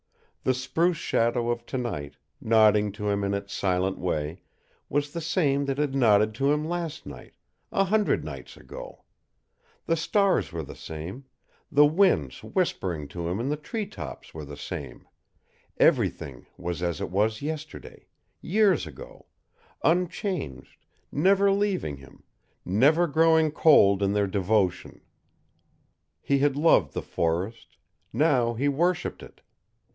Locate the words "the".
0.43-0.55, 5.13-5.21, 9.85-9.95, 10.63-10.75, 11.71-11.85, 13.49-13.55, 14.43-14.57, 26.95-27.03